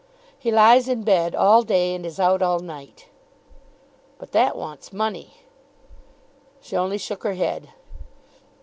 "He 0.35 0.49
lies 0.51 0.87
in 0.89 1.03
bed 1.03 1.35
all 1.35 1.61
day, 1.61 1.93
and 1.93 2.07
is 2.07 2.19
out 2.19 2.41
all 2.41 2.57
night." 2.57 3.05
"But 4.17 4.31
that 4.31 4.55
wants 4.55 4.91
money." 4.91 5.35
She 6.59 6.75
only 6.75 6.97
shook 6.97 7.23
her 7.23 7.35
head. 7.35 7.69